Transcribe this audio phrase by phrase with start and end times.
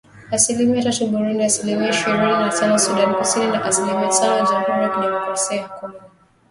[0.35, 5.57] Asilimia tatu Burundi ,asilimia ishirini na tano Sudan Kusini na asilimia tano Jamhuri ya Kidemokrasia
[5.57, 6.01] ya Kongo.